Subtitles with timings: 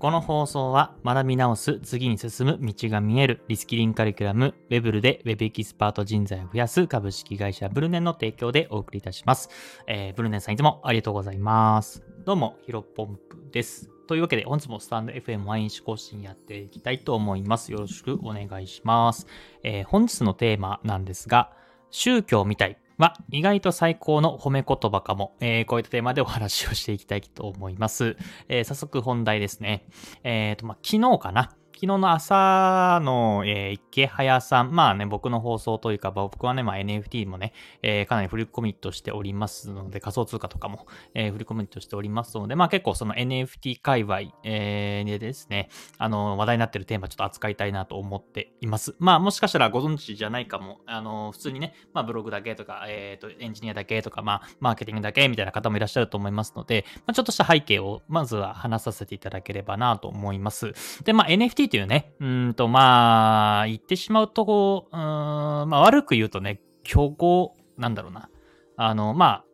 [0.00, 9.50] この放送は学び直す、次に進む道が見えるリスキリンカリキュラム、ウェブルでウェブエキスパート人材を増やす株式会社ブルネンの提供でお送りいたします。
[9.86, 12.02] えー、ブルネンさんいつもありがとうございます。
[12.24, 13.90] どうも、ヒロポンプです。
[14.06, 17.70] というわけで、本日もスタンド FM 毎日更新やっていきたいと思います。
[17.70, 19.26] よろしくお願いします。
[19.62, 21.52] えー、本日のテーマなんですが、
[21.90, 28.16] 宗教みたいは意外と最高の褒め言葉かも、えー、こういったテーマでお話をしていきたいと思います。
[28.48, 29.86] えー、早速本題ですね。
[30.22, 31.56] えっ、ー、と、まあ、昨日かな。
[31.80, 48.94] 昨日の朝の、えー、池早さん、まあね、僕の放送というか、僕はね、まあ NFT もね、えー、かなりフルコミットしておりますので、仮想通貨とかも、えー、フルコミットしておりますので、まあ結構その NFT 界隈、えー、でですね、あの、話題になってるテーマちょっと扱いたいなと思っています。
[48.98, 60.74] まあもしかしたらご存知じゃないかも、あの、普通にね、まあブログだけとか、えっ、ー、と、エンジニアだけとか、まあ、マーケティングだけみたいな方もいらっしゃると思いますので、まあ、ちょっとした背景をまずは話させていただければなと思います。
[61.04, 68.28] で、まあ NFT というね、うんと、まあ、言ってしまうと、こう、うん、まあ、悪く言うとね、強行、なんだろうな。
[68.76, 69.44] あの、まあ、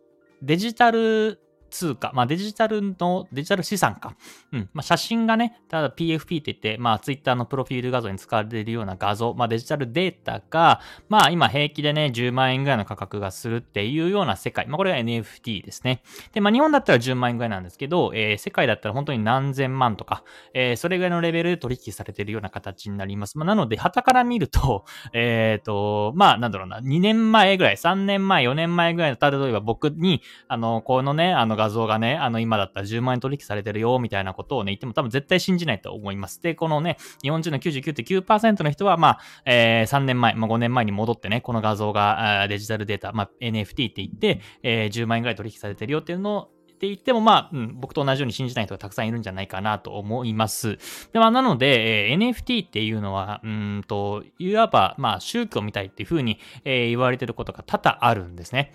[0.43, 4.17] デジタル通貨、まあデジタルの、デジタル資産か。
[4.53, 4.71] うん。
[4.73, 14.67] まあ写真がね、ただ PFP って言って、まあ Twitter のプロフィール画像に使われるような画像、まあデジタルデータが、まあ今平気でね、10万円ぐらいの価格がするっていうような世界。
[14.67, 16.03] まあこれが NFT ですね。
[16.33, 23.39] で、まあ日本だったら10万円ぐらいなんですけど、えー、世界だったら本当に何千万とか、えー、それぐらいのレベルで取引されているような形になります。
[23.39, 36.43] まあなので、旗から見ると、えっ、ー、と、まあなんだろうな、2年前ぐらい、3年前、4年前ぐらいの、例えば僕に、あの、このね、あの画像がね、あの今だったら10万円取引されてるよ、みたいなことをね、言っても多分絶対信じないと思います。
[36.43, 50.77] で、このね、日本人の99.9%の人は、まあ、えー、3年前、まあ5年前に戻ってね、この画像がデジタルデータ、まあ NFT って言って、えー、10万円ぐらい取引されてるよっていうのをって言っても、まあ、うん、僕と同じように信じない人がたくさんいるんじゃないかなと思います。
[51.13, 58.75] で、まあ、なので、えー、NFT っていうのは、うんと、いわば、まあ、宗教みたいっていうふうに、えー、言われてることが多々あるんですね。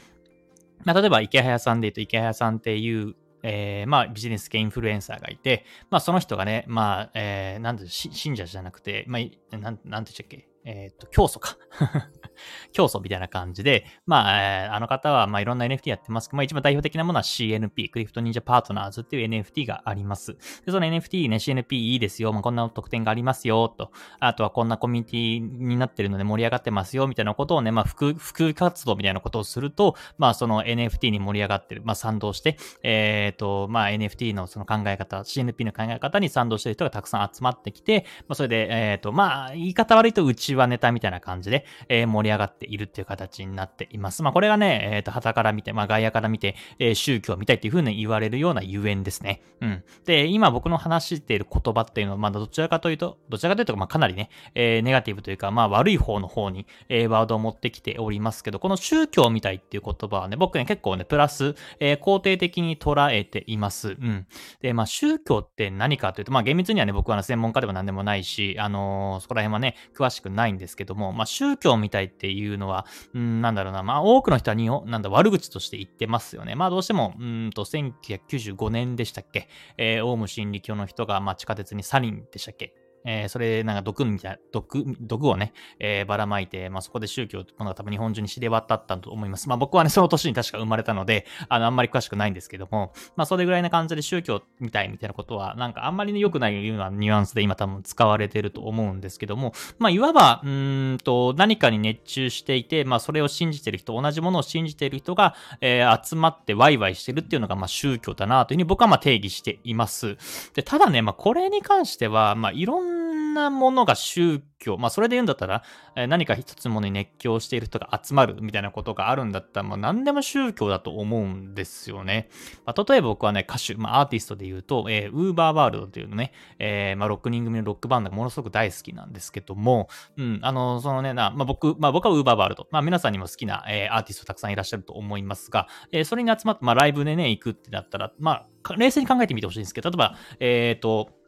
[0.86, 11.58] まあ、例えば、池早さんで言うと、池早さんっていう、えー、まあ、ビジネス系インフルエンサーがいて、まあ、その人がね、まあ、えー、なんで、信者じゃなくて、まあ、なん、なんて言っちゃっけ、えっ、と、教祖か。
[12.72, 20.34] 教祖みたいな感じで、まあ、え、あの方は、まあ、いろんな NFT やってますけど、まあ、一番代表的なものは CNP、クリフト忍者パートナーズっていう NFT があります。
[20.66, 44.24] で、その NFT ね、CNP いいですよ、まあ、こんな特典がありますよ、と、あとはこんなコミュニティになってるので盛り上がってますよ、みたいなことをね、まあ、副、副活動みたいなことをすると、まあ、その NFT に盛り上がってる、まあ、賛同して、えっ、ー、と、まあ、NFT のその考え方、CNP の考え方に賛同してる人がたくさん集まってきて、まあ、それで、えっ、ー、と、まあ、言い方悪いとうちはネタみたいな感じで、えー、盛り上がっているっていう形になっています。
[44.24, 49.42] まあ、これがね、えっ、ー、と、旗から見て、まあ、外野から見て、えー、宗教を見たいっていうふうに言われるようなゆえんですね。
[49.62, 49.84] うん。
[50.06, 63.90] で、今僕の話している言葉っていうのは、まあ、どちらかというと、どちらかというと、まあ、かなりね、えー、ネガティブというか、まあ、悪い方の方に、えー、ワードを持ってきておりますけど、この宗教を見たいっていう言葉はね、僕ね、結構ね、プラス、えー、肯定的に捉えています。
[63.90, 64.28] うん。
[64.62, 76.56] で、まあ、宗教って何かというと、まあ、厳密にはね、僕はね専門家でも何でもないし、あのー、そこら辺はね、詳しくないないんですけども、まあ、宗教みたいっていうのは、うん、なんだろうな、まあ多くの人は日本、なんだ、悪口として言ってますよね。
[76.56, 79.48] まあどうしても、うんと、1995年でしたっけ、
[79.78, 82.74] えー、オウム真理教の人が、まあ地下鉄にサリンでしたっけ？
[83.06, 89.50] えー、それ、なんか毒みたいな、毒、毒をね、えー、ばらまいて、まあ、そこで宗教ってものが多分日本中に知れ渡ったと思います。
[89.50, 110.18] まあ、僕はね、その年に確か生まれたので、あの、あんまり詳しくないんですけども、まあ、それぐらいな感じで宗教みたいみたいなことは、なんかあんまりね、良くないようなニュアンスで今多分使われてると思うんですけども、まあ、いわば、うんと、何かに熱中していて、まあ、それを信じてる人、同じものを信じてる人が、えー、集まってワイワイしてるっていうのが、まあ、宗教だなというふうに僕はまあ定義しています。
[110.54, 112.91] で、ただね、まあ、これに関しては、まあ、いろんな
[113.34, 115.64] なものが宗教、まあそれで言うんだったら、
[115.96, 122.30] え、何か一つものに熱狂している人が集まるみたいなことがあるんだったら、もう何でも宗教だと思うんですよね。
[122.66, 141.21] まあ、例えば僕はね、歌手、まあアーティストで言うと、えー、ウーバーワールドっていうのね、えー、まあ6人組のロックバンドがものすごく大好きなんですけども、うん、あの、そのね、な、まあ僕、まあ僕はウーバーワールド、まあ皆さんにも好きな、えー、アーティストたくさんいらっしゃると思いますが、えー、それに集まって、まあライブでね、行くってなったら、まあ、冷静に考えてみてほしいんですけど、例えば、えっ、ー、と、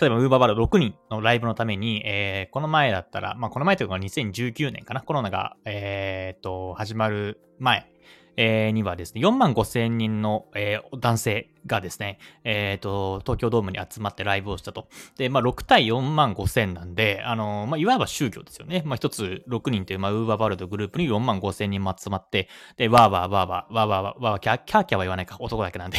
[0.00, 7.90] 例えば、ウーバーバード6人のライブのために、えー、この前だったら、まあ、この前というか2019年かな、コロナが、えー、っと、始まる前、
[8.36, 14.88] えー、にはですね、4万5千人の、えー、男性がですね、えっ、ー、と、東京ドームに集まってライブをしたと。
[15.16, 18.82] で、まあ、6対4万5千なんで、あのまあ、いわば宗教ですよね。
[18.84, 25.98] まあ、一つ6人という、まあ、ウーバーバルドグループに4万5千人も集まって、で、わーわーわーわー、わーわーわーわー、キャーキャーは言わないか、男だけなんで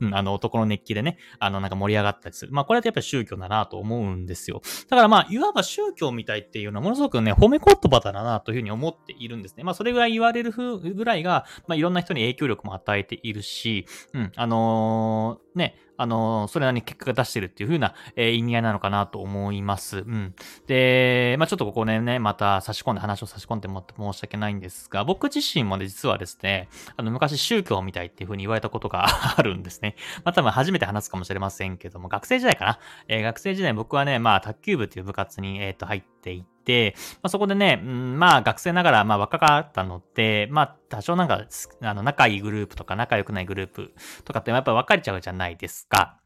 [0.00, 2.52] うん、あの、男の熱気でね、あの、なんか盛り上がったりする。
[2.52, 4.62] まあ、これってやっぱり宗教だなと思うんですよ。
[4.88, 9.64] だからまあ、いわば宗教みたいっていうのはものすごくね、褒め言葉だなというふうに思っているんですね。
[9.64, 19.98] まあ、それぐらい言われるぐらいが、まあ、いろんな人に影響力も与えているし、うん、あのー、ね、あの、それなりに結果が出してるっていう風な、えー、意味合いなのかなと思います。
[19.98, 20.34] うん。
[20.66, 29.06] で、まあちょっとここね、ね、また差し込んで話を差し込んでもって申し訳ないんですが、僕自身もね、実はですね、あの、昔宗教みたいっていう風に言われたことが
[29.36, 29.96] あるんですね。
[30.24, 32.78] まあ多分初めて話すかもしれませんけども、学生時代かな？
[33.08, 41.46] えー、学生時代僕はね、まあ卓球部っていう部活に、えっ、ー、と、入っていて、て、まあ、そこでね、うん、まあ学生ながらまあ若かったので、まあ多少なんか、
[41.80, 43.94] あの仲いいグループとか仲良くないグループ
[44.24, 46.18] とかってやっぱ分かれちゃうじゃないですか。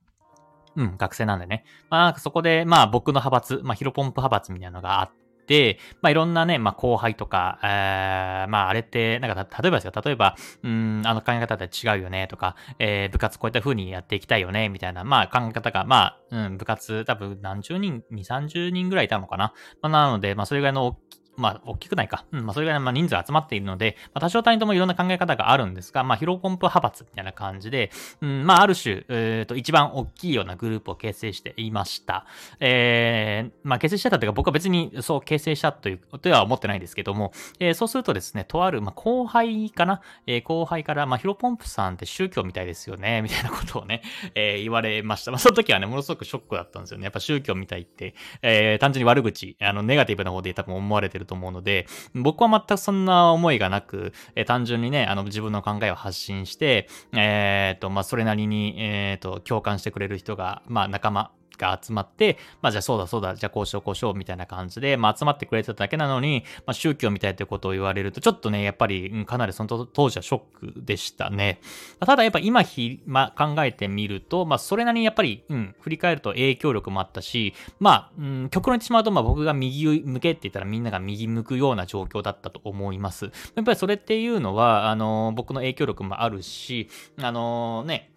[0.74, 1.64] うん、学生なんでね。
[1.90, 19.52] まあそこで、まあ僕の派閥、まあヒロポンプ派閥みたいなのがあって、でまあいろんなね、まあ後輩とか、えー、まああれって、なんか例えばですよ、例えば、うん、あの考え方って違うよねとか、えー、部活こういった風にやっていきたいよね、みたいな、まあ考え方が、まあ、うん、部活多分何十人、二、三十人ぐらいいたのかな。
[19.80, 22.24] まあなので、まあそれぐらいの大きまあ、大きくないか。
[22.32, 27.90] うん、まあ、それぐらい、まあ、人数集まっているので、まあ、多少単位ともいろんな考え方があるんですが、まあ、ヒロコンプ派閥みたいな感じで、
[28.20, 32.26] うん、まあ、ある種、えっ、ー、と、一番大きいようなグループを形成していました。
[32.60, 44.02] えー、まあ、形成してたというか、僕は別にそう形成したという、とは思ってないですけども、えー、そうするとですね、とある、まあ、後輩かな、えー、後輩から、まあ、ヒロポンプさんって宗教みたいですよね、 みたいなことをね、
[44.34, 45.30] えー、言われました。
[45.30, 47.04] まあ、その時はね、ものすごくショックだったんですよね。
[47.04, 71.60] やっぱ宗教みたいって、えー、単純に悪口、あの、ネガティブな方で多分思われてると思うので、僕は全くそんな思いがなく、えー、単純にね、あの、自分の考えを発信して、えっ、と、まあ、それなりに、えっ、と、共感してくれる人が、まあ、仲間、が集まって、まあじゃあそうだそうだ、じゃあこうしようこうしようみたいな感じで、まあ集まってくれてただけなのに、まあ宗教みたいってことを言われると、ちょっとね、やっぱり、うん、かなりその当時はショックでしたね。
[72.00, 83.26] ただやっぱ今ひ、まあ、考えてみると、まあそれなりにやっぱり、うん、振り返ると影響力もあったし、まあ、うん、極論言ってしまうと、まあ僕が右向けって言ったらみんなが右向くような状況だったと思います。
[83.54, 86.88] やっぱりそれっていうのは、あの、僕の影響力もあるし、
[87.20, 88.10] あのね、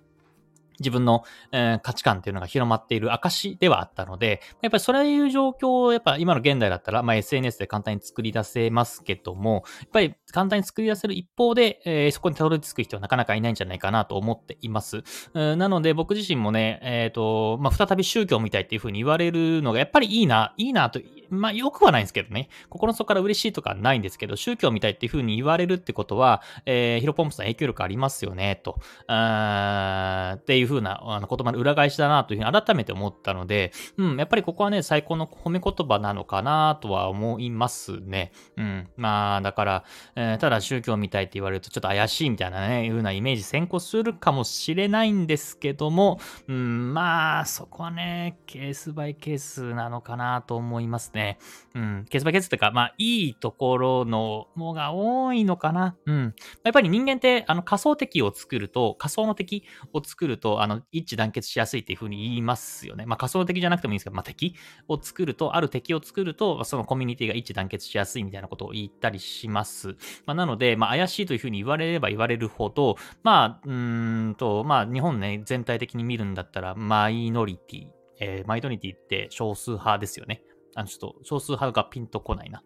[0.79, 15.03] 自分の、えー、価値観っていうのが広まっている証ではあったので、やっぱりそういう状況を、やっぱ今の現代だったら、まあ、SNS で簡単に作り出せますけども、やっぱり簡単に作り出せる一方で、えー、そこにたどり着く人はなかなかいないんじゃないかなと思っています。
[15.33, 20.99] なので僕自身もね、えっ、ー、と、まあ、再び宗教みたいっていう風に言われるのがやっぱりいいな、いいなと、
[21.29, 38.31] まあ、よくはないんですけどね、心の底から嬉しいとかないんですけど、宗教みたいっていう風に言われるってことは、えー、ヒロポンプさん影響力ありますよね、と、あっていういう風なあの言葉の裏返しだなというふうに改めて思ったので、うん、やっぱりここはね、最高の褒め言葉なのかなとは思いますね。
[38.57, 38.89] うん。
[38.97, 39.83] まあ、だから、
[40.15, 51.37] えー、ただ宗教みたいって言われるとちょっと怪しいみたいなね、いう風なイメージ先行するかもしれないんですけども、うん、まあ、そこはね、ケースバイケースなのかなと思いますね。
[51.73, 55.95] うん、ケースバイケースっていうか、まあ、いいところのもが多いのかな。
[56.05, 56.35] うん。
[56.63, 59.63] やっぱり人間って、あの、仮想敵を作ると、仮想の敵
[59.93, 63.05] を作ると、あの、一致団結しやすいっていう風に言いますよね。
[63.05, 64.55] まあ仮想的じゃなくてもいいんですけど、まあ敵
[64.87, 69.95] を作ると、ある敵を作ると、そのコミュニティが一致団結しやすいみたいなことを言ったりします。
[70.25, 77.87] まあなので、まあ怪しいという風に言われれば言われるほど、まあ、うんと、まあ日本ね、全体的に見るんだったら、マイノリティ、
[78.19, 80.41] えー、マイノリティって少数派ですよね。
[80.75, 82.63] あの、ちょっと少数派がピンとこないな。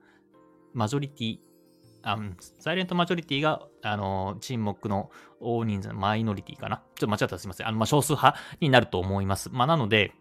[0.73, 1.37] マジョリティ
[2.03, 2.17] あ
[2.59, 6.77] サイレントマジョリティが、あの、沈黙の大人数、マイノリティかな？
[6.77, 7.67] ちょっと間違ったらすいません。
[7.67, 9.49] あの、まあ、少数派になると思います。
[9.51, 10.13] まあ、なので、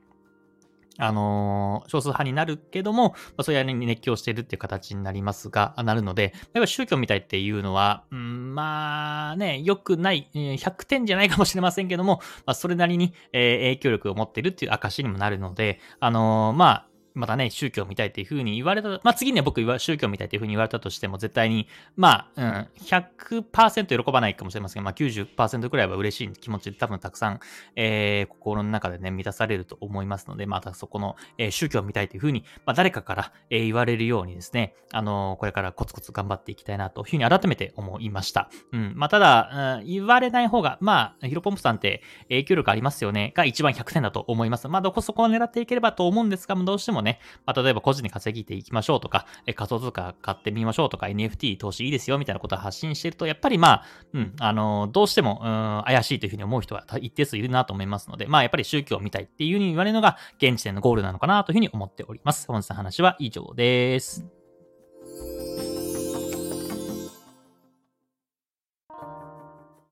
[1.00, 16.87] あのー、少数派になるけども、まあ、そういうに熱狂してるっていう形になりますが、なるので、やっぱ宗教みたいっていうのは、うん、まあね、良くない、100点じゃないかもしれませんけども、まあ、それなりに、えー、影響力を持ってるっていう証にもなるので、あのー、まあ、
[17.18, 27.40] またね、宗教みたいっていう風に言われた、まあ次には僕宗教みたいっていう風に言われたとしても、絶対に、まあ、うん、100%喜ばないかもしれませんが、まあ90%くらいは嬉しい気持ちで多分たくさん、
[27.74, 38.48] えー、心の中でね、満たされると思いますので、またそこの、えー、宗教みたいという風に、まあ誰かから、えー、言われるようにですね、あのー、これからコツコツ頑張っていきたいなという風に改めて思いました。
[38.72, 38.92] うん。
[38.94, 44.68] まあただ、うん、言われない方が、まあ、ヒロポンプさんって影響力ありますよね、が一番100点だと思います。
[44.68, 62.46] まあどこそこを狙っていければと思うんですが、どうしてもね、ね、まあ、例えば個人で稼ぎていきましょうとか、え仮想通貨買ってみましょうとか、NFT 投資いいですよみたいなことを発信してると、やっぱりまあ、うん、あの、どうしても、うん、怪しいというふうに思う人は一定数いるなと思いますので、まあ、やっぱり宗教を見たいっていうふうに言われるのが、現時点のゴールなのかなというふうに思っております。
[62.46, 64.37] 本日の話は以上です。